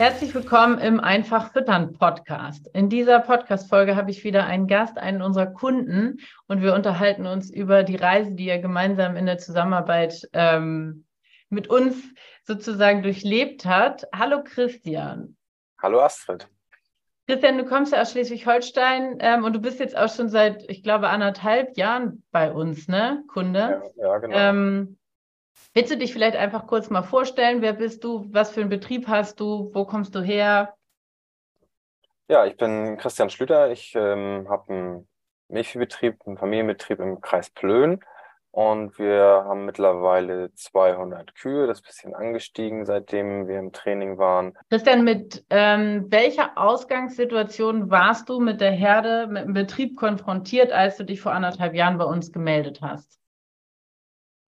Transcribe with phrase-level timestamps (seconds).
[0.00, 2.66] Herzlich willkommen im Einfach Füttern Podcast.
[2.72, 7.50] In dieser Podcast-Folge habe ich wieder einen Gast, einen unserer Kunden, und wir unterhalten uns
[7.50, 11.04] über die Reise, die er gemeinsam in der Zusammenarbeit ähm,
[11.50, 12.02] mit uns
[12.44, 14.06] sozusagen durchlebt hat.
[14.14, 15.36] Hallo Christian.
[15.82, 16.48] Hallo Astrid.
[17.26, 20.82] Christian, du kommst ja aus Schleswig-Holstein ähm, und du bist jetzt auch schon seit, ich
[20.82, 23.82] glaube, anderthalb Jahren bei uns, ne, Kunde?
[23.96, 24.34] Ja, ja genau.
[24.34, 24.98] Ähm,
[25.74, 27.62] willst du dich vielleicht einfach kurz mal vorstellen?
[27.62, 28.26] Wer bist du?
[28.30, 29.70] Was für einen Betrieb hast du?
[29.72, 30.74] Wo kommst du her?
[32.28, 33.70] Ja, ich bin Christian Schlüter.
[33.70, 35.08] Ich ähm, habe einen
[35.48, 38.00] Milchviehbetrieb, einen Familienbetrieb im Kreis Plön.
[38.52, 41.68] Und wir haben mittlerweile 200 Kühe.
[41.68, 44.54] Das ist ein bisschen angestiegen, seitdem wir im Training waren.
[44.70, 50.96] Christian, mit ähm, welcher Ausgangssituation warst du mit der Herde, mit dem Betrieb konfrontiert, als
[50.96, 53.19] du dich vor anderthalb Jahren bei uns gemeldet hast?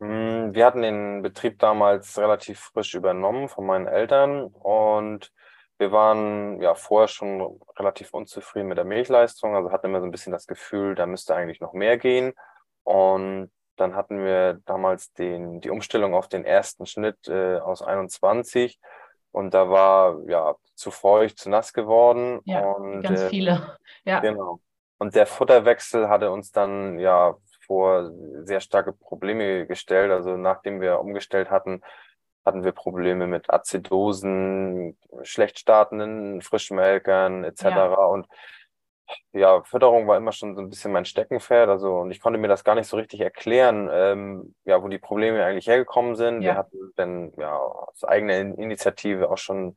[0.03, 5.33] Hm, wir hatten den Betrieb damals relativ frisch übernommen von meinen Eltern und
[5.79, 10.11] wir waren ja vorher schon relativ unzufrieden mit der Milchleistung, also hatten immer so ein
[10.11, 12.33] bisschen das Gefühl, da müsste eigentlich noch mehr gehen.
[12.83, 18.81] Und dann hatten wir damals den, die Umstellung auf den ersten Schnitt äh, aus 21
[19.31, 22.41] und da war ja zu feucht, zu nass geworden.
[22.45, 23.79] Ja, und, ganz äh, viele.
[24.05, 24.19] Ja.
[24.19, 24.59] Genau.
[24.99, 27.37] Und der Futterwechsel hatte uns dann ja
[27.67, 28.11] vor
[28.45, 30.11] sehr starke Probleme gestellt.
[30.11, 31.83] Also nachdem wir umgestellt hatten,
[32.45, 37.63] hatten wir Probleme mit Azidosen, schlecht startenden Frischmelkern etc.
[37.63, 37.95] Ja.
[37.95, 38.27] Und
[39.33, 41.69] ja, Fütterung war immer schon so ein bisschen mein Steckenpferd.
[41.69, 44.99] Also, und ich konnte mir das gar nicht so richtig erklären, ähm, ja, wo die
[44.99, 46.43] Probleme eigentlich hergekommen sind.
[46.43, 46.53] Ja.
[46.53, 49.77] Wir hatten dann ja aus eigener Initiative auch schon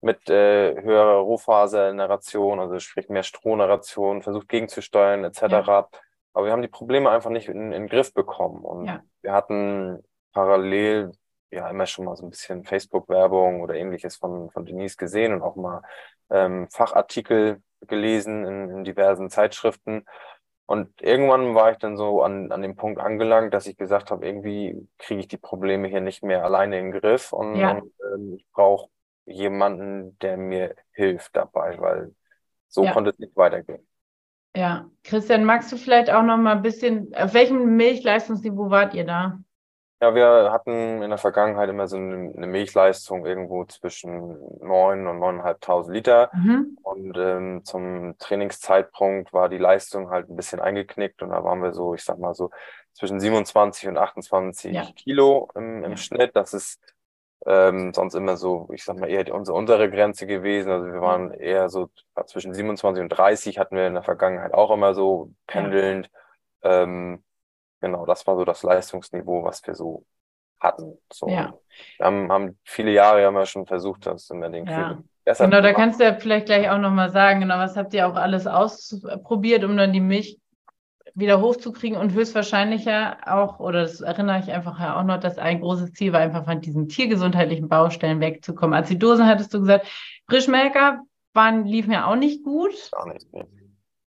[0.00, 5.42] mit äh, höherer Rohfaser-Narration, also sprich mehr Strohnarration, versucht gegenzusteuern, etc.
[5.42, 5.88] Ja.
[6.36, 8.62] Aber wir haben die Probleme einfach nicht in, in den Griff bekommen.
[8.62, 9.02] Und ja.
[9.22, 10.02] wir hatten
[10.34, 11.12] parallel
[11.50, 15.40] ja immer schon mal so ein bisschen Facebook-Werbung oder ähnliches von, von Denise gesehen und
[15.40, 15.80] auch mal
[16.28, 20.04] ähm, Fachartikel gelesen in, in diversen Zeitschriften.
[20.66, 24.26] Und irgendwann war ich dann so an, an dem Punkt angelangt, dass ich gesagt habe,
[24.26, 27.70] irgendwie kriege ich die Probleme hier nicht mehr alleine in den Griff und, ja.
[27.70, 28.90] und ähm, ich brauche
[29.24, 32.14] jemanden, der mir hilft dabei, weil
[32.68, 32.92] so ja.
[32.92, 33.88] konnte es nicht weitergehen.
[34.56, 39.04] Ja, Christian, magst du vielleicht auch noch mal ein bisschen, auf welchem Milchleistungsniveau wart ihr
[39.04, 39.38] da?
[40.00, 45.94] Ja, wir hatten in der Vergangenheit immer so eine, Milchleistung irgendwo zwischen neun und neuneinhalbtausend
[45.94, 46.30] Liter.
[46.32, 46.78] Mhm.
[46.82, 51.72] Und ähm, zum Trainingszeitpunkt war die Leistung halt ein bisschen eingeknickt und da waren wir
[51.72, 52.50] so, ich sag mal so
[52.94, 54.86] zwischen 27 und 28 ja.
[54.96, 55.96] Kilo im, im ja.
[55.98, 56.34] Schnitt.
[56.34, 56.80] Das ist
[57.44, 60.70] ähm, sonst immer so, ich sag mal, eher die, unsere untere Grenze gewesen.
[60.70, 61.90] Also wir waren eher so
[62.26, 66.10] zwischen 27 und 30 hatten wir in der Vergangenheit auch immer so pendelnd.
[66.62, 66.82] Ja.
[66.82, 67.22] Ähm,
[67.80, 70.04] Genau, das war so das Leistungsniveau, was wir so
[70.60, 70.98] hatten.
[71.12, 71.28] So.
[71.28, 71.54] Ja.
[71.98, 74.98] Wir haben, haben viele Jahre haben wir schon versucht, das immer den ja.
[75.24, 78.14] Genau, da kannst du ja vielleicht gleich auch nochmal sagen, genau, was habt ihr auch
[78.14, 80.38] alles ausprobiert, um dann die Milch
[81.16, 85.38] wieder hochzukriegen und höchstwahrscheinlich ja auch, oder das erinnere ich einfach ja auch noch, dass
[85.38, 88.74] ein großes Ziel war, einfach von diesen tiergesundheitlichen Baustellen wegzukommen.
[88.74, 89.86] Als die Dosen hattest du gesagt,
[90.28, 91.00] Frischmelker
[91.32, 92.74] waren, liefen ja auch nicht gut.
[92.92, 93.26] Gar nicht.
[93.32, 93.44] Nee.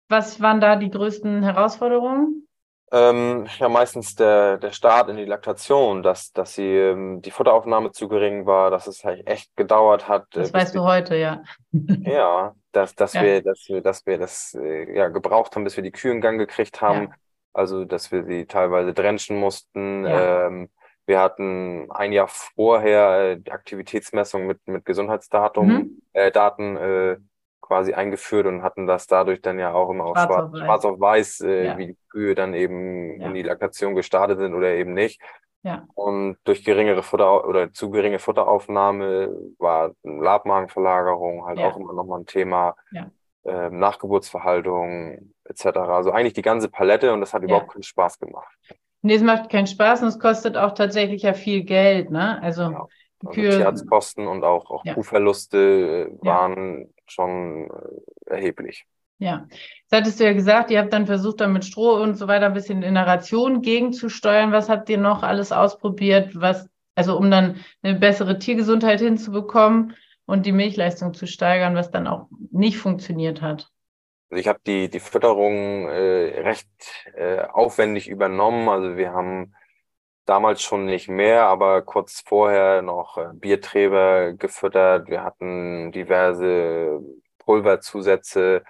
[0.08, 2.48] Was waren da die größten Herausforderungen?
[2.92, 7.92] Ähm, ja, meistens der, der Start in die Laktation, dass, dass sie ähm, die Futteraufnahme
[7.92, 10.26] zu gering war, dass es halt echt gedauert hat.
[10.32, 11.44] Das äh, weißt du heute, ja.
[11.72, 13.24] ja, dass, dass ja.
[13.24, 16.22] wir, dass wir, dass wir das äh, ja gebraucht haben, bis wir die Kühe in
[16.22, 17.04] Gang gekriegt haben.
[17.04, 17.14] Ja.
[17.54, 20.06] Also, dass wir sie teilweise drenchen mussten.
[20.06, 20.48] Ja.
[20.48, 20.70] Ähm,
[21.06, 26.02] wir hatten ein Jahr vorher äh, Aktivitätsmessung mit, mit Gesundheitsdatum, mhm.
[26.14, 27.18] äh, Daten äh,
[27.62, 30.86] quasi eingeführt und hatten das dadurch dann ja auch immer auf schwarz, auf weiß, schwarz
[30.86, 31.78] auf weiß äh, ja.
[31.78, 33.28] wie die Kühe dann eben ja.
[33.28, 35.22] in die Laktation gestartet sind oder eben nicht.
[35.64, 35.86] Ja.
[35.94, 41.68] Und durch geringere Futter oder zu geringe Futteraufnahme war Labmagenverlagerung halt ja.
[41.68, 42.76] auch immer nochmal ein Thema.
[42.92, 43.12] Ja.
[43.44, 45.66] äh, Nachgeburtsverhaltung etc.
[45.78, 48.54] Also eigentlich die ganze Palette und das hat überhaupt keinen Spaß gemacht.
[49.02, 52.42] Nee, es macht keinen Spaß und es kostet auch tatsächlich ja viel Geld, ne?
[52.42, 52.88] Also, ja.
[53.26, 54.84] also Tierarztkosten und auch, auch.
[54.94, 58.86] Kuhverluste äh, waren schon äh, erheblich.
[59.20, 59.48] Ja,
[59.90, 62.46] das hattest du ja gesagt, ihr habt dann versucht, dann mit Stroh und so weiter
[62.46, 64.54] ein bisschen in der Ration gegenzusteuern.
[64.54, 69.94] Was habt ihr noch alles ausprobiert, was, also um dann eine bessere Tiergesundheit hinzubekommen
[70.26, 73.70] und die Milchleistung zu steigern, was dann auch nicht funktioniert hat?
[74.30, 76.70] Also ich habe die, die Fütterung äh, recht
[77.16, 78.70] äh, aufwendig übernommen.
[78.70, 79.54] Also wir haben
[80.26, 85.10] damals schon nicht mehr, aber kurz vorher noch äh, Bierträber gefüttert.
[85.10, 87.02] Wir hatten diverse
[87.40, 88.64] Pulverzusätze,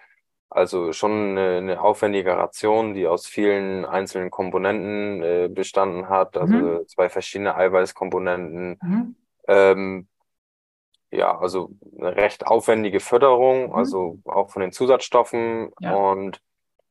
[0.50, 6.54] also schon eine, eine aufwendige Ration, die aus vielen einzelnen Komponenten äh, bestanden hat, also
[6.54, 6.88] mhm.
[6.88, 8.80] zwei verschiedene Eiweißkomponenten.
[8.81, 9.16] Mhm.
[9.48, 10.07] Ähm,
[11.12, 13.74] ja, also eine recht aufwendige Förderung, mhm.
[13.74, 15.72] also auch von den Zusatzstoffen.
[15.80, 15.94] Ja.
[15.94, 16.42] Und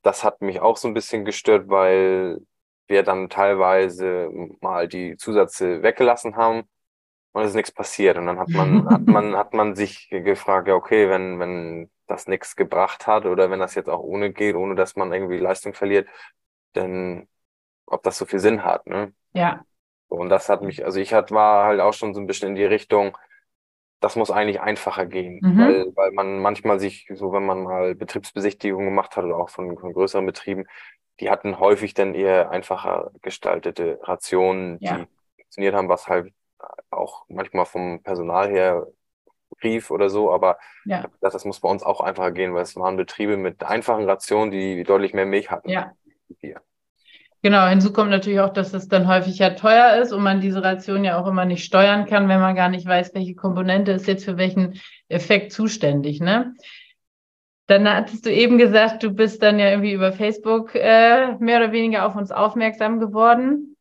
[0.03, 2.41] das hat mich auch so ein bisschen gestört, weil
[2.87, 6.63] wir dann teilweise mal die Zusätze weggelassen haben
[7.33, 8.17] und es ist nichts passiert.
[8.17, 12.27] Und dann hat man, hat man, hat man sich gefragt, ja, okay, wenn, wenn das
[12.27, 15.75] nichts gebracht hat oder wenn das jetzt auch ohne geht, ohne dass man irgendwie Leistung
[15.75, 16.09] verliert,
[16.73, 17.29] dann
[17.87, 19.13] ob das so viel Sinn hat, ne?
[19.33, 19.65] Ja.
[20.09, 22.55] Und das hat mich, also ich hat, war halt auch schon so ein bisschen in
[22.55, 23.17] die Richtung,
[24.01, 25.59] das muss eigentlich einfacher gehen, mhm.
[25.59, 29.77] weil, weil man manchmal sich, so wenn man mal Betriebsbesichtigungen gemacht hat oder auch von,
[29.77, 30.67] von größeren Betrieben,
[31.21, 34.99] die hatten häufig dann eher einfacher gestaltete Rationen, ja.
[34.99, 35.07] die
[35.37, 36.33] funktioniert haben, was halt
[36.91, 38.87] auch manchmal vom Personal her
[39.63, 41.03] rief oder so, aber ja.
[41.03, 44.51] gedacht, das muss bei uns auch einfacher gehen, weil es waren Betriebe mit einfachen Rationen,
[44.51, 45.71] die deutlich mehr Milch hatten.
[45.71, 45.93] Ja.
[47.41, 50.63] Genau, hinzu kommt natürlich auch, dass es dann häufig ja teuer ist und man diese
[50.63, 54.09] Ration ja auch immer nicht steuern kann, wenn man gar nicht weiß, welche Komponente ist
[54.09, 56.21] jetzt für welchen Effekt zuständig.
[56.21, 56.55] Ne?
[57.69, 61.71] Dann hattest du eben gesagt, du bist dann ja irgendwie über Facebook äh, mehr oder
[61.71, 63.77] weniger auf uns aufmerksam geworden.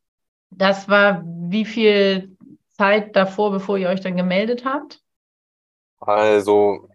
[0.52, 2.38] Das war wie viel
[2.78, 5.02] Zeit davor, bevor ihr euch dann gemeldet habt?
[6.00, 6.88] Also,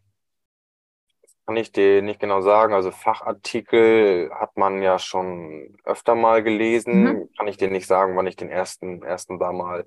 [1.46, 2.72] kann ich dir nicht genau sagen.
[2.72, 7.02] Also Fachartikel hat man ja schon öfter mal gelesen.
[7.02, 7.28] Mhm.
[7.36, 9.84] Kann ich dir nicht sagen, wann ich den ersten, ersten da mal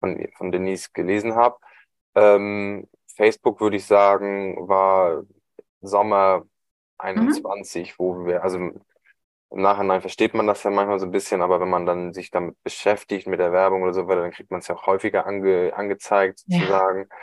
[0.00, 1.56] von, von Denise gelesen habe.
[2.14, 5.24] Ähm, Facebook würde ich sagen, war
[5.80, 6.44] Sommer
[6.98, 7.94] 21, mhm.
[7.98, 11.70] wo wir, also im Nachhinein versteht man das ja manchmal so ein bisschen, aber wenn
[11.70, 14.68] man dann sich damit beschäftigt, mit der Werbung oder so weiter, dann kriegt man es
[14.68, 17.06] ja auch häufiger ange, angezeigt, sozusagen.
[17.10, 17.16] Ja.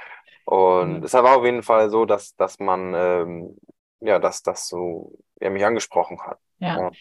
[0.45, 3.57] Und es war auf jeden Fall so, dass, dass man, ähm,
[3.99, 6.39] ja, dass das so, er mich angesprochen hat.
[6.59, 6.79] Ja.
[6.79, 6.91] ja.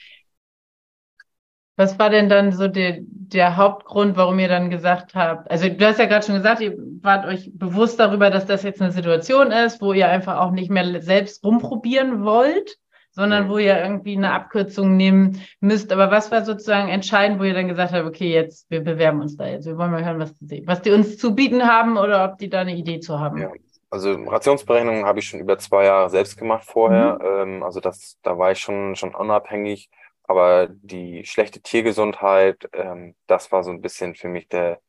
[1.76, 5.86] Was war denn dann so der, der Hauptgrund, warum ihr dann gesagt habt, also du
[5.86, 9.50] hast ja gerade schon gesagt, ihr wart euch bewusst darüber, dass das jetzt eine Situation
[9.50, 12.78] ist, wo ihr einfach auch nicht mehr selbst rumprobieren wollt,
[13.14, 15.92] sondern wo ihr irgendwie eine Abkürzung nehmen müsst.
[15.92, 19.36] Aber was war sozusagen entscheidend, wo ihr dann gesagt habt, okay, jetzt, wir bewerben uns
[19.36, 22.24] da jetzt, wir wollen mal hören, was die, was die uns zu bieten haben oder
[22.24, 23.38] ob die da eine Idee zu haben?
[23.38, 23.52] Ja.
[23.90, 27.18] Also Rationsberechnungen habe ich schon über zwei Jahre selbst gemacht vorher.
[27.20, 27.54] Mhm.
[27.54, 29.88] Ähm, also das, da war ich schon, schon unabhängig.
[30.24, 34.80] Aber die schlechte Tiergesundheit, ähm, das war so ein bisschen für mich der,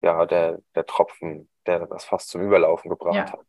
[0.00, 3.32] ja, der, der Tropfen, der das fast zum Überlaufen gebracht ja.
[3.32, 3.40] hat.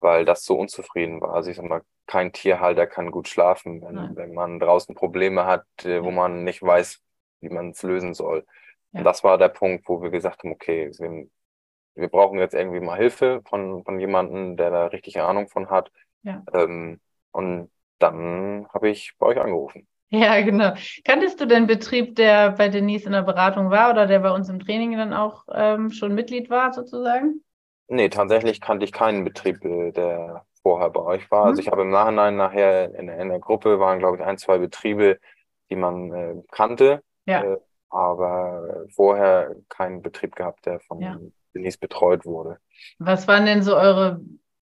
[0.00, 1.34] Weil das so unzufrieden war.
[1.34, 5.66] Also ich sag mal, kein Tierhalter kann gut schlafen, wenn, wenn man draußen Probleme hat,
[5.84, 7.00] äh, wo man nicht weiß,
[7.40, 8.46] wie man es lösen soll.
[8.92, 9.00] Ja.
[9.00, 11.26] Und das war der Punkt, wo wir gesagt haben, okay, wir,
[11.94, 15.90] wir brauchen jetzt irgendwie mal Hilfe von, von jemandem, der da richtig Ahnung von hat.
[16.22, 16.42] Ja.
[16.54, 17.00] Ähm,
[17.32, 19.86] und dann habe ich bei euch angerufen.
[20.10, 20.72] Ja, genau.
[21.04, 24.48] Kanntest du den Betrieb, der bei Denise in der Beratung war oder der bei uns
[24.48, 27.42] im Training dann auch ähm, schon Mitglied war, sozusagen?
[27.88, 31.44] Nee, tatsächlich kannte ich keinen Betrieb, äh, der vorher bei euch war.
[31.44, 31.48] Also mhm.
[31.50, 34.58] Also ich habe im Nachhinein nachher in, in der Gruppe waren, glaube ich, ein, zwei
[34.58, 35.18] Betriebe,
[35.70, 37.02] die man äh, kannte.
[37.26, 37.42] Ja.
[37.42, 37.58] Äh,
[37.90, 41.18] aber vorher keinen Betrieb gehabt, der von ja.
[41.54, 42.58] Denise betreut wurde.
[42.98, 44.20] Was waren denn so eure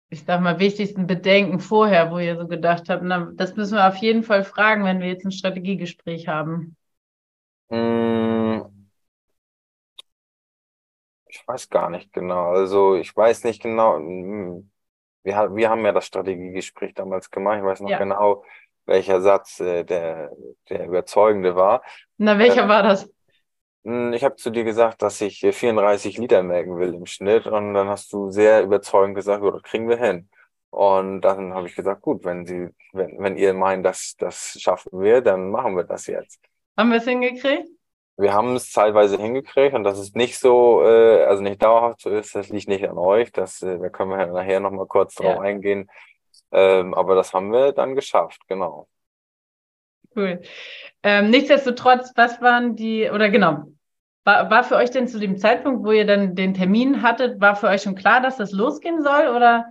[0.09, 3.89] ich sag mal, wichtigsten Bedenken vorher, wo ihr so gedacht habt, na, das müssen wir
[3.89, 6.77] auf jeden Fall fragen, wenn wir jetzt ein Strategiegespräch haben?
[7.71, 8.65] Hm.
[11.37, 12.51] Ich weiß gar nicht genau.
[12.51, 13.97] Also ich weiß nicht genau.
[13.97, 14.71] Hm,
[15.23, 17.59] wir, wir haben ja das Strategiegespräch damals gemacht.
[17.59, 17.99] Ich weiß noch ja.
[17.99, 18.45] genau,
[18.87, 20.31] welcher Satz äh, der,
[20.69, 21.83] der überzeugende war.
[22.17, 23.11] Na, welcher äh, war das?
[23.85, 27.75] Hm, ich habe zu dir gesagt, dass ich 34 Liter melken will im Schnitt und
[27.75, 30.29] dann hast du sehr überzeugend gesagt, oh, das kriegen wir hin.
[30.71, 35.01] Und dann habe ich gesagt, gut, wenn Sie, wenn, wenn ihr meint, dass das schaffen
[35.01, 36.41] wir, dann machen wir das jetzt.
[36.77, 37.69] Haben wir es hingekriegt?
[38.17, 42.11] Wir haben es zeitweise hingekriegt und das ist nicht so, äh, also nicht dauerhaft so
[42.11, 43.31] ist, das liegt nicht an euch.
[43.33, 45.41] Das, äh, da können wir nachher nochmal kurz drauf ja.
[45.41, 45.91] eingehen.
[46.53, 48.89] Ähm, aber das haben wir dann geschafft, genau.
[50.15, 50.41] Cool.
[51.03, 53.65] Ähm, nichtsdestotrotz, was waren die, oder genau,
[54.25, 57.55] war, war für euch denn zu dem Zeitpunkt, wo ihr dann den Termin hattet, war
[57.55, 59.67] für euch schon klar, dass das losgehen soll oder?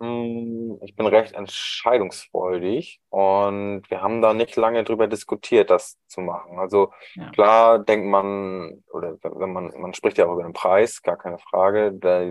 [0.00, 6.20] Mm, ich bin recht entscheidungsfreudig und wir haben da nicht lange drüber diskutiert, das zu
[6.20, 6.58] machen.
[6.58, 7.30] Also ja.
[7.30, 11.38] klar denkt man, oder wenn man, man spricht ja auch über den Preis, gar keine
[11.38, 12.22] Frage, da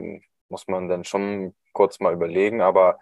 [0.50, 3.00] muss man dann schon kurz mal überlegen, aber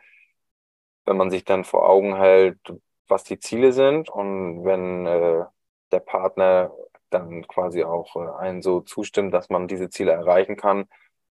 [1.06, 2.60] wenn man sich dann vor Augen hält,
[3.08, 5.46] was die Ziele sind und wenn äh,
[5.92, 6.72] der Partner
[7.12, 10.88] dann quasi auch äh, einen so zustimmt, dass man diese Ziele erreichen kann,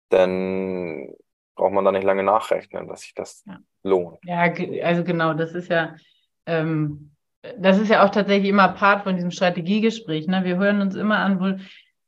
[0.10, 1.14] dann
[1.58, 3.58] braucht man da nicht lange nachrechnen, dass sich das ja.
[3.84, 4.20] lohnt.
[4.24, 4.52] Ja,
[4.84, 5.96] also genau, das ist ja,
[6.46, 7.12] ähm,
[7.58, 10.28] das ist ja auch tatsächlich immer Part von diesem Strategiegespräch.
[10.28, 10.44] Ne?
[10.46, 11.62] Wir hören uns immer an, wo,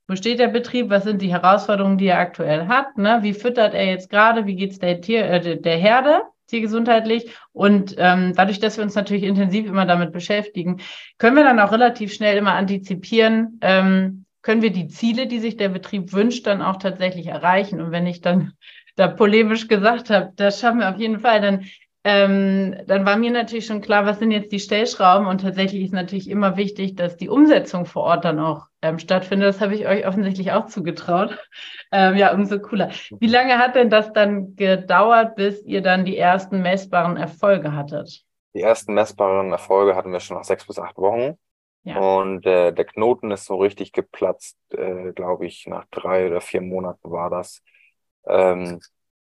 [0.08, 3.20] wo steht der Betrieb, was sind die Herausforderungen, die er aktuell hat, ne?
[3.22, 7.32] wie füttert er jetzt gerade, wie geht es der, äh, der Herde tiergesundheitlich.
[7.53, 10.82] Und ähm, dadurch, dass wir uns natürlich intensiv immer damit beschäftigen,
[11.18, 15.58] können wir dann auch relativ schnell immer antizipieren, ähm, können wir die Ziele, die sich
[15.58, 17.82] der Betrieb wünscht, dann auch tatsächlich erreichen.
[17.82, 18.53] Und wenn ich dann
[19.00, 21.65] da polemisch gesagt habe, das schaffen wir auf jeden Fall, dann
[22.06, 25.94] ähm, dann war mir natürlich schon klar, was sind jetzt die Stellschrauben und tatsächlich ist
[25.94, 29.50] natürlich immer wichtig, dass die Umsetzung vor Ort dann auch ähm, stattfindet.
[29.50, 31.38] Das habe ich euch offensichtlich auch zugetraut.
[31.91, 32.91] Ähm, ja, umso cooler.
[33.20, 38.24] Wie lange hat denn das dann gedauert, bis ihr dann die ersten messbaren Erfolge hattet?
[38.53, 41.38] Die ersten messbaren Erfolge hatten wir schon nach sechs bis acht Wochen.
[41.84, 41.98] Ja.
[41.98, 46.62] Und äh, der Knoten ist so richtig geplatzt, äh, glaube ich, nach drei oder vier
[46.62, 47.62] Monaten war das.
[48.29, 48.79] Ähm,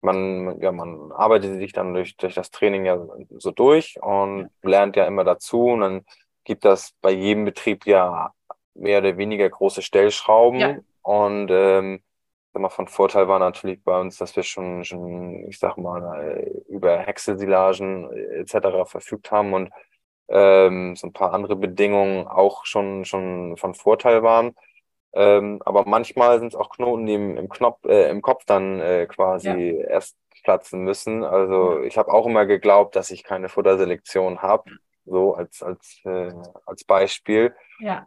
[0.00, 4.97] man, ja, man arbeitet sich dann durch, durch das Training ja so durch und lernt
[4.97, 5.67] ja immer dazu.
[5.67, 6.05] Und dann
[6.45, 8.33] gibt das bei jedem Betrieb ja
[8.75, 10.61] mehr oder weniger große Stellschrauben.
[10.61, 10.76] Ja.
[11.02, 12.02] Und ähm,
[12.52, 16.47] sag mal, von Vorteil war natürlich bei uns, dass wir schon, schon ich sag mal,
[16.69, 18.85] über Häckselsilagen etc.
[18.85, 19.71] verfügt haben und
[20.28, 24.55] ähm, so ein paar andere Bedingungen auch schon, schon von Vorteil waren.
[25.12, 28.81] Ähm, aber manchmal sind es auch Knoten, die im, im, Knopf, äh, im Kopf dann
[28.81, 29.88] äh, quasi ja.
[29.88, 31.25] erst platzen müssen.
[31.25, 34.71] Also ich habe auch immer geglaubt, dass ich keine Futterselektion habe,
[35.05, 36.33] so als, als, äh,
[36.67, 37.55] als Beispiel.
[37.81, 38.07] Ja.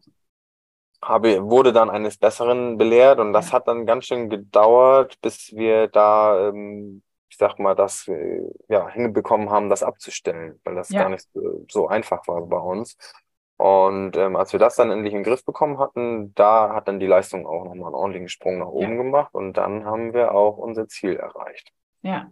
[1.03, 3.53] Habe, wurde dann eines Besseren belehrt und das ja.
[3.53, 8.87] hat dann ganz schön gedauert, bis wir da, ähm, ich sag mal, das äh, ja,
[8.87, 11.01] hinbekommen haben, das abzustellen, weil das ja.
[11.01, 12.97] gar nicht so, so einfach war bei uns.
[13.61, 17.05] Und ähm, als wir das dann endlich im Griff bekommen hatten, da hat dann die
[17.05, 19.03] Leistung auch nochmal einen ordentlichen Sprung nach oben ja.
[19.03, 21.71] gemacht und dann haben wir auch unser Ziel erreicht.
[22.01, 22.27] Ja,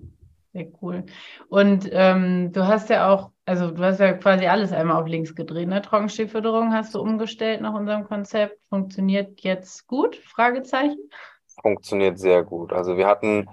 [0.53, 1.05] sehr cool.
[1.47, 5.35] Und ähm, du hast ja auch, also du hast ja quasi alles einmal auf links
[5.35, 5.83] gedreht, ne?
[5.83, 8.57] Trockenstehfütterung hast du umgestellt nach unserem Konzept.
[8.69, 10.15] Funktioniert jetzt gut?
[10.15, 10.97] Fragezeichen.
[11.61, 12.73] Funktioniert sehr gut.
[12.73, 13.47] Also wir hatten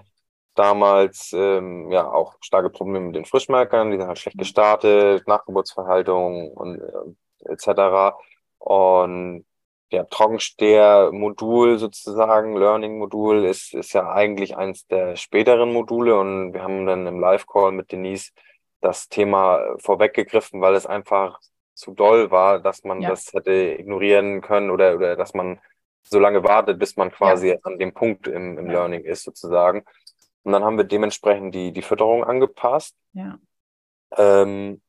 [0.54, 6.52] damals ähm, ja auch starke Probleme mit den Frischmelkern, die sind halt schlecht gestartet, Nachgeburtsverhaltung
[6.52, 7.14] und äh,
[7.44, 8.16] etc.
[8.58, 9.44] Und
[9.90, 16.86] ja, Trockensteher-Modul sozusagen, Learning-Modul, ist, ist ja eigentlich eins der späteren Module und wir haben
[16.86, 18.32] dann im Live-Call mit Denise
[18.80, 21.38] das Thema vorweggegriffen, weil es einfach
[21.74, 23.10] zu doll war, dass man ja.
[23.10, 25.60] das hätte ignorieren können oder, oder dass man
[26.02, 27.56] so lange wartet, bis man quasi ja.
[27.62, 28.72] an dem Punkt im, im ja.
[28.72, 29.84] Learning ist sozusagen.
[30.42, 32.96] Und dann haben wir dementsprechend die, die Fütterung angepasst.
[33.12, 33.38] Ja.
[34.16, 34.80] Ähm,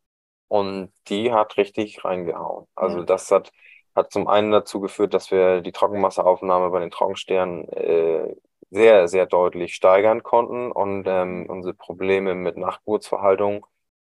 [0.47, 2.67] und die hat richtig reingehauen.
[2.75, 3.03] Also ja.
[3.03, 3.51] das hat,
[3.95, 8.35] hat zum einen dazu geführt, dass wir die Trockenmasseaufnahme bei den Trockensternen äh,
[8.69, 13.65] sehr, sehr deutlich steigern konnten und ähm, unsere Probleme mit Nachgeburtsverhaltung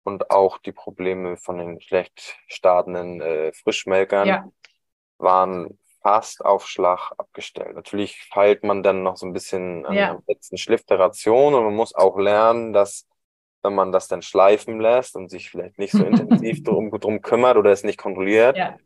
[0.05, 4.49] und auch die Probleme von den schlecht startenden äh, Frischmelkern ja.
[5.19, 7.75] waren fast auf Schlag abgestellt.
[7.75, 10.12] Natürlich feilt man dann noch so ein bisschen an ja.
[10.12, 13.07] der letzten Schliff der Ration und man muss auch lernen, dass
[13.64, 17.56] wenn man das dann schleifen lässt und sich vielleicht nicht so intensiv drum, drum kümmert
[17.56, 18.76] oder es nicht kontrolliert, ja.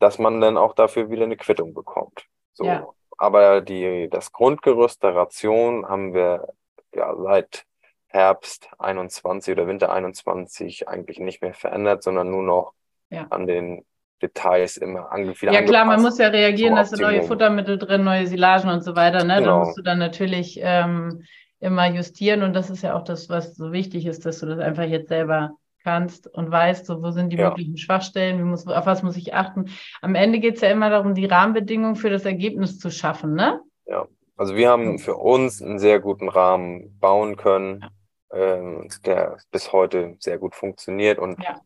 [0.00, 2.26] dass man dann auch dafür wieder eine Quittung bekommt.
[2.52, 2.64] So.
[2.64, 2.86] Ja.
[3.16, 6.48] Aber die, das Grundgerüst der Ration haben wir
[6.94, 7.64] ja seit
[8.08, 12.72] Herbst 21 oder Winter 21 eigentlich nicht mehr verändert, sondern nur noch
[13.10, 13.26] ja.
[13.30, 13.84] an den
[14.20, 18.68] Details immer ange Ja klar, man muss ja reagieren, dass neue Futtermittel drin, neue Silagen
[18.68, 19.24] und so weiter.
[19.24, 19.36] Ne?
[19.36, 19.60] Genau.
[19.60, 21.24] Da musst du dann natürlich ähm,
[21.60, 24.58] immer justieren und das ist ja auch das, was so wichtig ist, dass du das
[24.58, 25.52] einfach jetzt selber
[25.82, 27.50] kannst und weißt, so, wo sind die ja.
[27.50, 29.70] möglichen Schwachstellen, muss, auf was muss ich achten.
[30.02, 33.60] Am Ende geht es ja immer darum, die Rahmenbedingungen für das Ergebnis zu schaffen, ne?
[33.86, 37.84] Ja, also wir haben für uns einen sehr guten Rahmen bauen können,
[38.32, 38.38] ja.
[38.38, 41.60] äh, der bis heute sehr gut funktioniert und ja.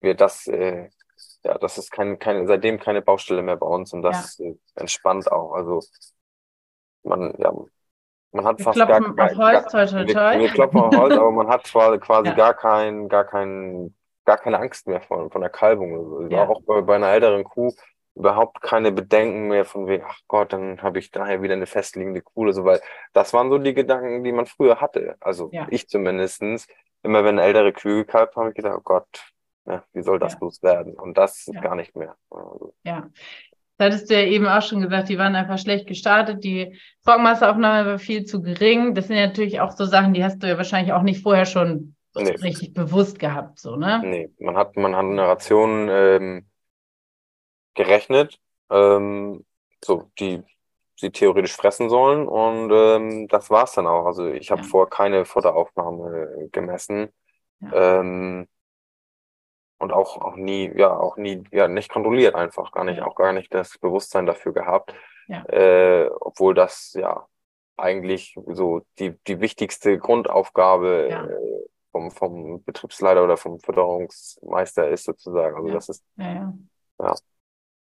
[0.00, 0.88] wir das, äh,
[1.44, 4.52] ja, das ist kein, keine, seitdem keine Baustelle mehr bei uns und das ja.
[4.74, 5.52] entspannt auch.
[5.52, 5.80] Also
[7.02, 7.52] man, ja,
[8.32, 10.38] man hat Wir fast klopfen gar, auf Holz, gar, toi, toi, wir, toi.
[10.38, 12.34] wir klopfen auf Holz, aber man hat zwar quasi Ja.
[12.34, 13.94] gar kein, gar kein,
[14.24, 15.94] gar keine Angst mehr von, von der Kalbung.
[15.94, 16.48] Also Ja.
[16.48, 17.72] Auch bei, bei einer älteren Kuh
[18.14, 22.20] überhaupt keine Bedenken mehr von wegen, ach Gott, dann habe ich nachher wieder eine festliegende
[22.22, 22.80] Kuh oder so, weil
[23.12, 25.16] das waren so die Gedanken, die man früher hatte.
[25.20, 25.66] Also Ja.
[25.70, 26.66] ich zumindestens.
[27.02, 29.32] Immer wenn ältere Kühe gekalbt haben, habe ich gedacht, oh Gott,
[29.64, 30.38] ja, wie soll das Ja.
[30.40, 30.94] bloß werden?
[30.98, 31.60] Und das Ja.
[31.62, 32.14] gar nicht mehr.
[32.28, 33.08] Also, Ja.
[33.80, 37.92] Das hattest du ja eben auch schon gesagt, die waren einfach schlecht gestartet, die Trockenmasseraufnahme
[37.92, 38.94] war viel zu gering.
[38.94, 41.46] Das sind ja natürlich auch so Sachen, die hast du ja wahrscheinlich auch nicht vorher
[41.46, 42.32] schon Nee.
[42.32, 44.02] richtig bewusst gehabt, so, ne?
[44.04, 46.46] Nee, man hat, man hat eine Ration ähm,
[47.72, 49.46] gerechnet, ähm,
[49.82, 50.42] so die
[50.96, 54.04] sie theoretisch fressen sollen und ähm, das war's dann auch.
[54.04, 54.68] Also ich habe Ja.
[54.68, 57.08] vor keine Futteraufnahme gemessen
[57.62, 58.00] Ja.
[58.00, 58.46] ähm,
[59.80, 63.32] und auch auch nie, ja auch nie, ja nicht kontrolliert einfach, gar nicht, auch gar
[63.32, 64.94] nicht das Bewusstsein dafür gehabt,
[65.28, 65.44] Ja.
[65.46, 67.26] äh, obwohl das ja
[67.76, 71.24] eigentlich so die die wichtigste Grundaufgabe Ja.
[71.26, 71.30] äh,
[71.92, 75.56] vom vom Betriebsleiter oder vom Förderungsmeister ist sozusagen.
[75.56, 75.74] Also Ja.
[75.74, 76.54] das ist Ja,
[77.00, 77.14] ja.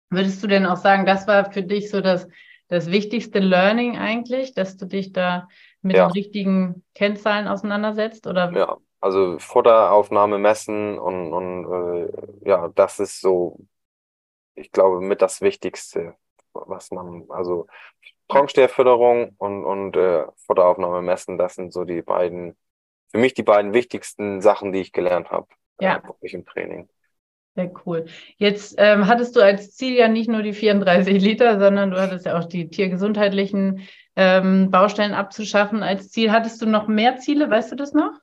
[0.09, 2.27] Würdest du denn auch sagen, das war für dich so das,
[2.67, 5.47] das wichtigste Learning eigentlich, dass du dich da
[5.81, 8.27] mit den richtigen Kennzahlen auseinandersetzt?
[8.27, 12.05] Oder Ja, also Futteraufnahme messen und, und
[12.45, 13.59] äh, ja, das ist so,
[14.55, 16.15] ich glaube, mit das Wichtigste,
[16.53, 17.67] was man, also
[18.29, 22.57] Trockensteherfütterung und, und äh, Futteraufnahme messen, das sind so die beiden,
[23.11, 25.47] für mich die beiden wichtigsten Sachen, die ich gelernt habe,
[25.79, 25.97] Ja.
[25.97, 26.89] äh, wirklich im Training.
[27.55, 28.05] Sehr cool.
[28.37, 32.25] Jetzt ähm, hattest du als Ziel ja nicht nur die 34 Liter, sondern du hattest
[32.25, 33.81] ja auch die tiergesundheitlichen
[34.15, 36.31] ähm, Baustellen abzuschaffen als Ziel.
[36.31, 37.49] Hattest du noch mehr Ziele?
[37.49, 38.13] Weißt du das noch?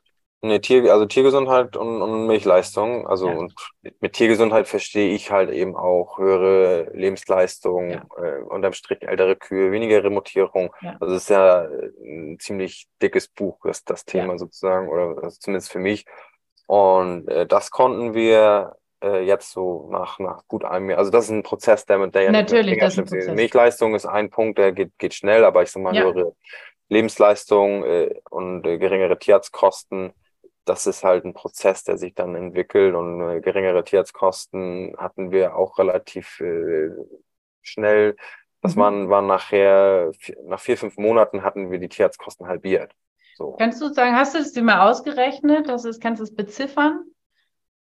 [0.41, 3.09] Nee, Tier, also Tiergesundheit und, und Milchleistung.
[3.09, 3.35] Also Ja.
[3.37, 3.55] und
[4.01, 8.07] mit Tiergesundheit verstehe ich halt eben auch höhere Lebensleistung, Ja.
[8.23, 10.73] äh, unterm Strich ältere Kühe, weniger Remontierung.
[10.81, 10.97] Ja.
[11.01, 15.37] Also es ist ja äh, ein ziemlich dickes Buch, das, das Thema sozusagen, oder also
[15.41, 16.05] zumindest für mich.
[16.69, 21.01] Und äh, das konnten wir äh, jetzt so nach, nach gut einem Jahr.
[21.01, 23.35] Also das ist ein Prozess, der mit der ja Natürlich, das ist ein Prozess.
[23.35, 26.35] Milchleistung ist ein Punkt, der geht, geht schnell, aber ich sag mal, höhere
[26.89, 30.13] Lebensleistung äh, und äh, geringere Tierarztkosten
[30.69, 35.57] das ist halt ein Prozess, der sich dann entwickelt und äh, geringere Tierarztkosten hatten wir
[35.57, 36.91] auch relativ äh,
[37.63, 38.17] schnell.
[38.61, 38.81] Das Mhm.
[38.81, 40.13] waren, waren nachher,
[40.45, 42.93] nach vier, fünf Monaten hatten wir die Tierarztkosten halbiert.
[43.37, 43.53] So.
[43.53, 45.69] Kannst du sagen, hast du es dir mal ausgerechnet?
[45.69, 47.05] Das ist, kannst du es beziffern?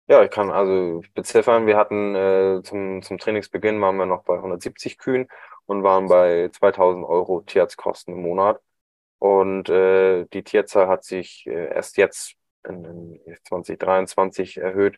[0.08, 4.36] Ja, ich kann also beziffern, wir hatten äh, zum, zum Trainingsbeginn waren wir noch bei
[4.36, 5.28] 170 Kühen
[5.66, 8.62] und waren bei 2000 Euro Tierarztkosten im Monat.
[9.20, 12.36] Und äh, die Tierzahl hat sich äh, erst jetzt
[12.68, 14.98] in, in 2023 erhöht.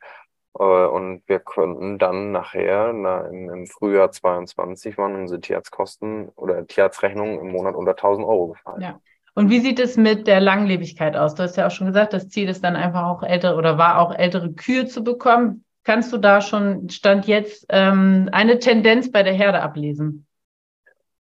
[0.57, 6.65] Äh, und wir konnten dann nachher, na, im, im Frühjahr 22, waren unsere Tierarztkosten oder
[6.65, 8.81] Tierarztrechnungen im Monat unter 1000 Euro gefallen.
[8.81, 8.99] Ja.
[9.35, 11.35] Und wie sieht es mit der Langlebigkeit aus?
[11.35, 13.99] Du hast ja auch schon gesagt, das Ziel ist dann einfach auch ältere oder war
[13.99, 15.63] auch ältere Kühe zu bekommen.
[15.83, 20.27] Kannst du da schon Stand jetzt ähm, eine Tendenz bei der Herde ablesen?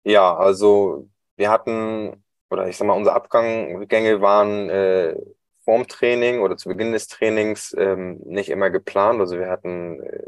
[0.04, 5.16] Ja, also wir hatten, oder ich sag mal, unsere Abgänge waren äh,
[5.66, 9.20] vorm Training oder zu Beginn des Trainings ähm, nicht immer geplant.
[9.20, 10.22] Also wir hatten äh,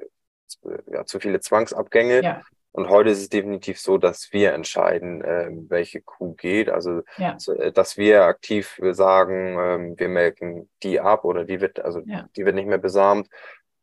[0.47, 2.23] zu- ja, zu viele Zwangsabgänge.
[2.23, 2.43] Ja.
[2.73, 6.69] Und heute ist es definitiv so, dass wir entscheiden, ähm, welche Kuh geht.
[6.69, 7.37] Also, Ja.
[7.57, 12.29] äh, dass wir aktiv sagen, ähm, wir melken die ab oder die wird, also Ja.
[12.37, 13.29] die wird nicht mehr besamt.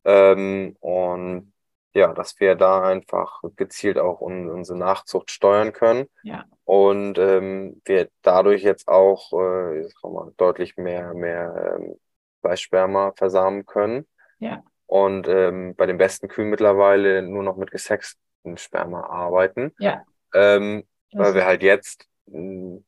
[0.06, 1.52] Ähm, und
[1.96, 6.08] ja, dass wir da einfach gezielt auch un unsere Nachzucht steuern können.
[6.24, 6.46] Ja.
[6.66, 11.96] Und ähm, wir dadurch jetzt auch äh, sag mal, deutlich mehr, mehr ähm,
[12.42, 14.06] Fleischsperma versamen können.
[14.40, 14.62] Ja.
[14.88, 19.74] Und ähm, bei den besten Kühen mittlerweile nur noch mit gesexten Sperma arbeiten.
[19.80, 20.04] Ja.
[20.34, 22.08] Ähm, weil wir halt jetzt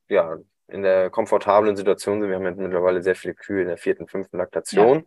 [0.10, 2.30] ja in der komfortablen Situation sind.
[2.30, 5.06] Wir haben jetzt mittlerweile sehr viele Kühe in der vierten, fünften Laktation,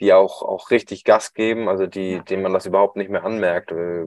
[0.00, 2.22] die auch, auch richtig Gas geben, also die, Ja.
[2.22, 4.06] denen man das überhaupt nicht mehr anmerkt, äh,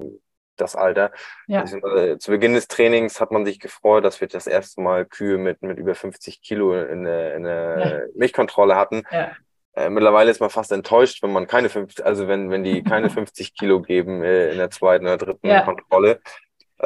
[0.56, 1.12] das Alter.
[1.48, 1.62] Ja.
[1.62, 5.06] Also, äh, zu Beginn des Trainings hat man sich gefreut, dass wir das erste Mal
[5.06, 9.04] Kühe mit, mit über 50 Kilo in der, in der Milchkontrolle hatten.
[9.12, 9.32] Ja.
[9.76, 13.10] Äh, mittlerweile ist man fast enttäuscht, wenn man keine 50, also wenn, wenn die keine
[13.10, 15.62] 50 Kilo geben äh, in der zweiten oder dritten Ja.
[15.64, 16.22] Kontrolle.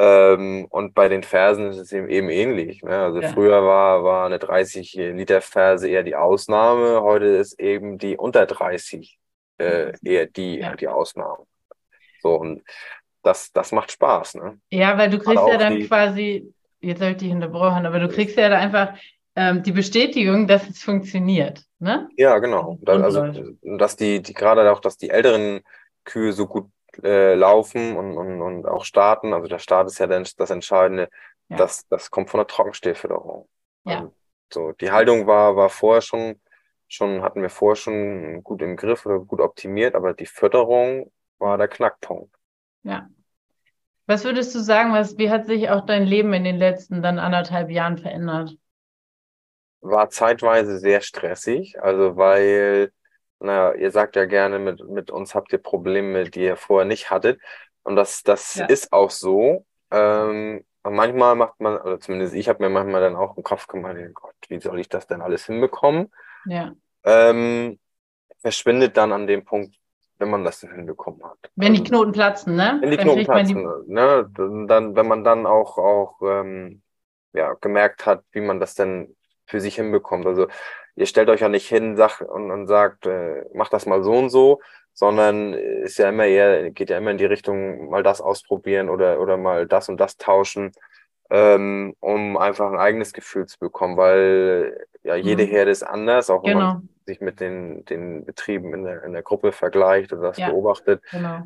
[0.00, 2.82] Ähm, und bei den Fersen ist es eben, eben ähnlich.
[2.84, 2.96] Ne?
[2.96, 3.28] Also Ja.
[3.30, 8.46] früher war, war eine 30 Liter Ferse eher die Ausnahme, heute ist eben die unter
[8.46, 9.18] 30
[9.58, 10.76] äh, eher die, Ja.
[10.76, 11.44] die Ausnahme.
[12.22, 12.62] So, und
[13.24, 14.60] das, das macht Spaß, ne?
[14.70, 18.48] Ja, weil du kriegst ja dann quasi, jetzt sollte ich unterbrochen, aber du kriegst ja
[18.48, 18.94] da einfach
[19.34, 21.64] ähm, die Bestätigung, dass es funktioniert.
[21.80, 22.08] Ne?
[22.16, 22.78] Ja, genau.
[22.86, 23.32] Also,
[23.62, 25.60] dass die, die gerade auch, dass die älteren
[26.04, 26.70] Kühe so gut
[27.02, 29.32] äh, laufen und, und, und auch starten.
[29.32, 31.08] Also der Start ist ja dann das Entscheidende.
[31.48, 31.56] Ja.
[31.56, 33.48] Das, das kommt von der Trockenstillfütterung.
[33.84, 34.10] Ja.
[34.52, 36.40] So, die Haltung war, war vorher schon,
[36.88, 41.58] schon, hatten wir vorher schon gut im Griff oder gut optimiert, aber die Fütterung war
[41.58, 42.34] der Knackpunkt.
[42.82, 43.08] Ja.
[44.06, 47.18] Was würdest du sagen, was, wie hat sich auch dein Leben in den letzten dann
[47.18, 48.56] anderthalb Jahren verändert?
[49.80, 52.90] War zeitweise sehr stressig, also weil,
[53.40, 57.10] naja, ihr sagt ja gerne, mit, mit uns habt ihr Probleme, die ihr vorher nicht
[57.10, 57.40] hattet.
[57.82, 58.66] Und das, das ja.
[58.66, 59.64] ist auch so.
[59.90, 63.96] Ähm, manchmal macht man, oder zumindest ich habe mir manchmal dann auch im Kopf gemacht,
[64.14, 66.12] Gott, wie soll ich das denn alles hinbekommen?
[66.46, 66.72] Ja.
[67.04, 67.78] Ähm,
[68.40, 69.76] verschwindet dann an dem Punkt,
[70.18, 71.38] wenn man das hinbekommen hat.
[71.54, 72.78] Wenn also, die Knoten platzen, ne?
[72.80, 73.92] Wenn die Knoten platzen, die...
[73.92, 74.30] ne?
[74.66, 76.82] Dann, wenn man dann auch, auch ähm,
[77.32, 80.26] ja, gemerkt hat, wie man das denn für sich hinbekommt.
[80.26, 80.48] Also
[80.98, 84.12] ihr stellt euch ja nicht hin sag, und, und sagt, äh, mach das mal so
[84.12, 84.60] und so,
[84.92, 89.20] sondern ist ja immer eher, geht ja immer in die Richtung, mal das ausprobieren oder,
[89.20, 90.72] oder mal das und das tauschen,
[91.30, 95.50] ähm, um einfach ein eigenes Gefühl zu bekommen, weil ja jede mhm.
[95.50, 96.74] Herde ist anders, auch wenn genau.
[96.74, 100.50] man sich mit den, den Betrieben in der, in der Gruppe vergleicht oder das ja.
[100.50, 101.00] beobachtet.
[101.12, 101.42] Genau.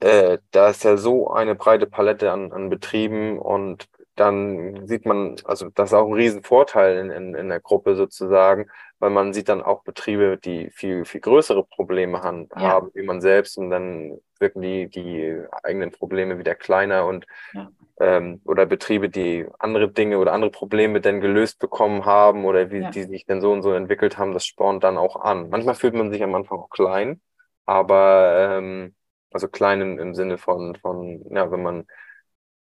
[0.00, 5.36] Äh, da ist ja so eine breite Palette an, an Betrieben und dann sieht man,
[5.44, 8.68] also das ist auch ein Riesenvorteil in, in, in der Gruppe sozusagen,
[8.98, 12.62] weil man sieht dann auch Betriebe, die viel, viel größere Probleme haben, ja.
[12.62, 17.70] haben wie man selbst und dann wirken die, die eigenen Probleme wieder kleiner und ja.
[17.98, 22.80] ähm, oder Betriebe, die andere Dinge oder andere Probleme denn gelöst bekommen haben oder wie
[22.80, 22.90] ja.
[22.90, 25.48] die sich denn so und so entwickelt haben, das spornt dann auch an.
[25.48, 27.20] Manchmal fühlt man sich am Anfang auch klein,
[27.64, 28.94] aber ähm,
[29.32, 31.86] also klein im, im Sinne von, von, ja, wenn man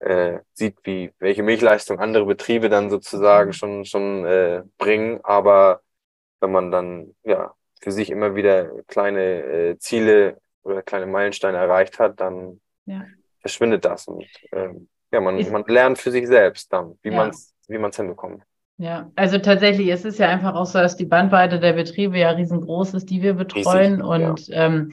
[0.06, 3.54] äh, sieht, wie welche Milchleistung andere Betriebe dann sozusagen mhm.
[3.54, 5.82] schon schon äh, bringen, aber
[6.40, 12.00] wenn man dann ja für sich immer wieder kleine äh, Ziele oder kleine Meilensteine erreicht
[12.00, 13.06] hat, dann ja.
[13.42, 17.16] verschwindet das und ähm, ja, man, man lernt für sich selbst dann, wie ja.
[17.16, 18.44] man es wie man's hinbekommt.
[18.78, 22.32] Ja, also tatsächlich ist es ja einfach auch so, dass die Bandbreite der Betriebe ja
[22.32, 24.02] riesengroß ist, die wir betreuen.
[24.02, 24.66] Riesig, und ja.
[24.66, 24.92] ähm,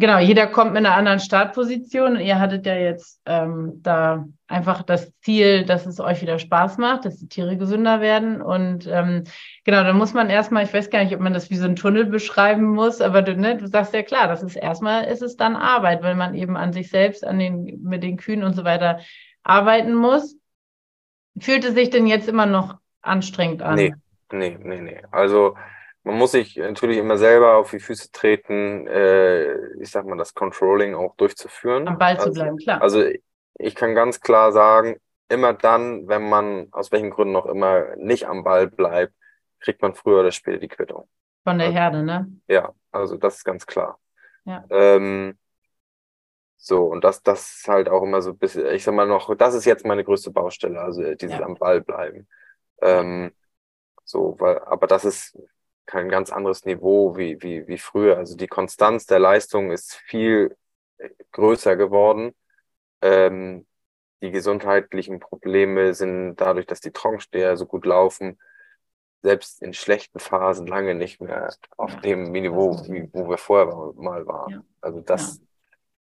[0.00, 2.20] Genau, jeder kommt mit einer anderen Startposition.
[2.20, 7.04] Ihr hattet ja jetzt ähm, da einfach das Ziel, dass es euch wieder Spaß macht,
[7.04, 8.40] dass die Tiere gesünder werden.
[8.40, 9.24] Und ähm,
[9.64, 11.74] genau, da muss man erstmal, ich weiß gar nicht, ob man das wie so ein
[11.74, 15.36] Tunnel beschreiben muss, aber du, ne, du sagst ja klar, das ist erstmal ist es
[15.36, 18.62] dann Arbeit, weil man eben an sich selbst, an den, mit den Kühen und so
[18.62, 19.00] weiter
[19.42, 20.36] arbeiten muss.
[21.40, 23.74] Fühlt es sich denn jetzt immer noch anstrengend an?
[23.74, 23.94] Nee,
[24.30, 25.02] nee, nee, nee.
[25.10, 25.56] Also
[26.08, 30.32] man muss sich natürlich immer selber auf die Füße treten, äh, ich sag mal, das
[30.32, 31.86] Controlling auch durchzuführen.
[31.86, 32.80] Am Ball zu also, bleiben, klar.
[32.80, 33.04] Also
[33.58, 34.96] ich kann ganz klar sagen,
[35.28, 39.12] immer dann, wenn man aus welchen Gründen noch immer nicht am Ball bleibt,
[39.60, 41.10] kriegt man früher oder später die Quittung.
[41.44, 42.32] Von der also, Herde, ne?
[42.48, 43.98] Ja, also das ist ganz klar.
[44.46, 44.64] Ja.
[44.70, 45.36] Ähm,
[46.56, 49.34] so, und das, das ist halt auch immer so ein bisschen, ich sag mal noch,
[49.36, 51.44] das ist jetzt meine größte Baustelle, also dieses ja.
[51.44, 52.26] am Ball bleiben.
[52.80, 53.30] Ähm,
[54.04, 55.38] so, weil, aber das ist
[55.88, 58.18] kein ganz anderes Niveau wie, wie, wie früher.
[58.18, 60.56] Also die Konstanz der Leistung ist viel
[60.98, 62.34] äh, größer geworden.
[63.00, 63.66] Ähm,
[64.20, 68.38] die gesundheitlichen Probleme sind dadurch, dass die Trockensteher so gut laufen,
[69.22, 73.74] selbst in schlechten Phasen lange nicht mehr auf ja, dem Niveau, wie, wo wir vorher
[73.96, 74.50] mal waren.
[74.50, 74.60] Ja.
[74.82, 75.44] Also das, ja.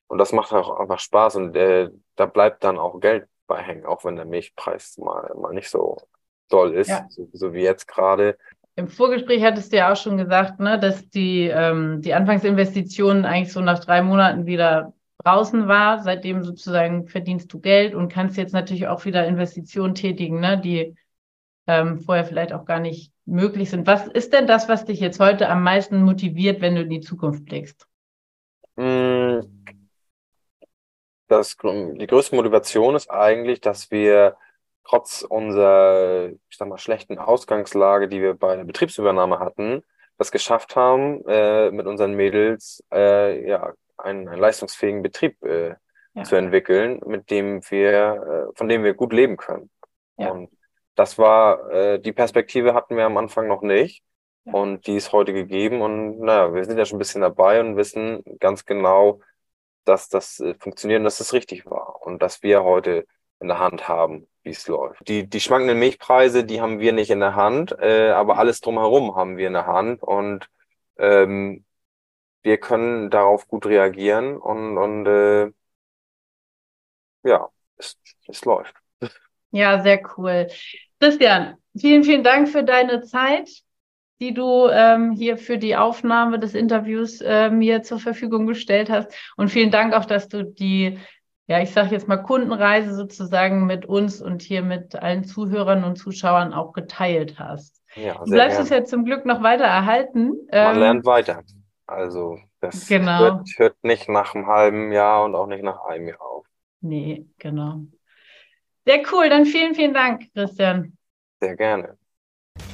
[0.08, 3.84] und das macht auch einfach Spaß und äh, da bleibt dann auch Geld bei hängen,
[3.84, 5.98] auch wenn der Milchpreis mal, mal nicht so
[6.48, 8.38] doll ist, so, so wie jetzt gerade.
[8.76, 13.52] Im Vorgespräch hattest du ja auch schon gesagt, ne, dass die, ähm, die Anfangsinvestition eigentlich
[13.52, 16.02] so nach drei Monaten wieder draußen war.
[16.02, 20.96] Seitdem sozusagen verdienst du Geld und kannst jetzt natürlich auch wieder Investitionen tätigen, ne, die
[21.68, 23.86] ähm, vorher vielleicht auch gar nicht möglich sind.
[23.86, 27.00] Was ist denn das, was dich jetzt heute am meisten motiviert, wenn du in die
[27.00, 27.86] Zukunft blickst?
[28.76, 29.64] Hm.
[31.28, 34.36] Das, die größte Motivation ist eigentlich, dass wir
[34.84, 39.82] trotz unserer, ich sag mal, schlechten Ausgangslage, die wir bei der Betriebsübernahme hatten,
[40.18, 45.74] das geschafft haben, äh, mit unseren Mädels äh, ja, einen, einen leistungsfähigen Betrieb äh,
[46.14, 46.22] ja.
[46.22, 49.70] zu entwickeln, mit dem wir, äh, von dem wir gut leben können.
[50.16, 50.30] Ja.
[50.30, 50.50] Und
[50.94, 54.04] das war, äh, die Perspektive hatten wir am Anfang noch nicht.
[54.44, 54.52] Ja.
[54.52, 55.82] Und die ist heute gegeben.
[55.82, 59.20] Und naja, wir sind ja schon ein bisschen dabei und wissen ganz genau,
[59.84, 62.02] dass das äh, funktioniert und dass das richtig war.
[62.02, 63.06] Und dass wir heute
[63.40, 65.08] in der Hand haben, wie es läuft.
[65.08, 69.16] Die, die schwankenden Milchpreise, die haben wir nicht in der Hand, äh, aber alles drumherum
[69.16, 70.48] haben wir in der Hand und
[70.98, 71.64] ähm,
[72.42, 75.50] wir können darauf gut reagieren und, und äh,
[77.24, 78.74] ja, es, es läuft.
[79.50, 80.48] Ja, sehr cool.
[81.00, 83.48] Christian, vielen, vielen Dank für deine Zeit,
[84.20, 89.12] die du ähm, hier für die Aufnahme des Interviews äh, mir zur Verfügung gestellt hast.
[89.36, 90.98] Und vielen Dank auch, dass du die
[91.46, 95.96] ja, ich sage jetzt mal Kundenreise sozusagen mit uns und hier mit allen Zuhörern und
[95.96, 97.82] Zuschauern auch geteilt hast.
[97.96, 100.32] Ja, du bleibst es ja zum Glück noch weiter erhalten.
[100.50, 101.42] Man ähm, lernt weiter.
[101.86, 103.18] Also das genau.
[103.18, 106.46] hört, hört nicht nach einem halben Jahr und auch nicht nach einem Jahr auf.
[106.80, 107.80] Nee, genau.
[108.86, 110.96] Sehr cool, dann vielen, vielen Dank, Christian.
[111.40, 111.96] Sehr gerne.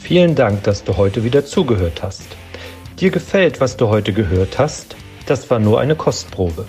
[0.00, 2.36] Vielen Dank, dass du heute wieder zugehört hast.
[2.98, 4.96] Dir gefällt, was du heute gehört hast?
[5.26, 6.66] Das war nur eine Kostprobe.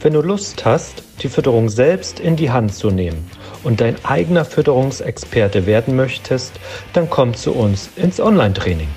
[0.00, 3.30] Wenn du Lust hast, die Fütterung selbst in die Hand zu nehmen
[3.64, 6.52] und dein eigener Fütterungsexperte werden möchtest,
[6.92, 8.88] dann komm zu uns ins Online-Training.